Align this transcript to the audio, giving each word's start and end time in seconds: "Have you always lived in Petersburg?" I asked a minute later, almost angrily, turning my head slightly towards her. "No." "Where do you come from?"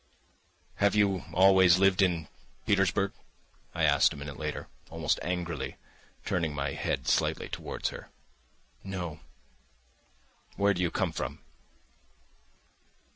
"Have 0.77 0.95
you 0.95 1.25
always 1.31 1.77
lived 1.77 2.01
in 2.01 2.27
Petersburg?" 2.65 3.13
I 3.75 3.83
asked 3.83 4.13
a 4.13 4.17
minute 4.17 4.39
later, 4.39 4.67
almost 4.89 5.19
angrily, 5.21 5.75
turning 6.25 6.55
my 6.55 6.71
head 6.71 7.07
slightly 7.07 7.47
towards 7.47 7.89
her. 7.89 8.09
"No." 8.83 9.19
"Where 10.55 10.73
do 10.73 10.81
you 10.81 10.89
come 10.89 11.11
from?" 11.11 11.43